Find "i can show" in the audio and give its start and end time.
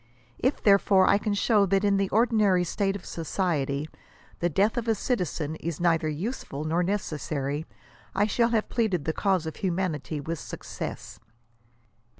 1.07-1.67